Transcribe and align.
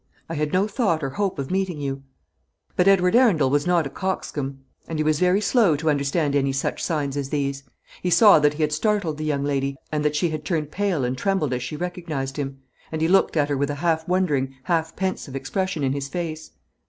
I 0.27 0.33
had 0.33 0.51
no 0.51 0.67
thought 0.67 1.03
or 1.03 1.11
hope 1.11 1.37
of 1.37 1.51
meeting 1.51 1.79
you." 1.79 2.01
But 2.75 2.87
Edward 2.87 3.15
Arundel 3.15 3.51
was 3.51 3.67
not 3.67 3.85
a 3.85 3.89
coxcomb, 3.91 4.61
and 4.87 4.97
he 4.97 5.03
was 5.03 5.19
very 5.19 5.39
slow 5.41 5.75
to 5.75 5.91
understand 5.91 6.35
any 6.35 6.53
such 6.53 6.81
signs 6.81 7.15
as 7.15 7.29
these. 7.29 7.61
He 8.01 8.09
saw 8.09 8.39
that 8.39 8.55
he 8.55 8.63
had 8.63 8.73
startled 8.73 9.19
the 9.19 9.25
young 9.25 9.43
lady, 9.43 9.75
and 9.91 10.03
that 10.03 10.15
she 10.15 10.29
had 10.31 10.43
turned 10.43 10.71
pale 10.71 11.05
and 11.05 11.15
trembled 11.15 11.53
as 11.53 11.61
she 11.61 11.75
recognised 11.75 12.37
him; 12.37 12.61
and 12.91 12.99
he 12.99 13.07
looked 13.07 13.37
at 13.37 13.49
her 13.49 13.57
with 13.57 13.69
a 13.69 13.75
half 13.75 14.07
wondering, 14.07 14.55
half 14.63 14.95
pensive 14.95 15.35
expression 15.35 15.83
in 15.83 15.93
his 15.93 16.07
face. 16.07 16.49